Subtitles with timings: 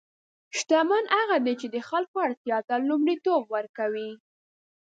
[0.57, 4.11] شتمن هغه دی چې د خلکو اړتیا ته لومړیتوب ورکوي.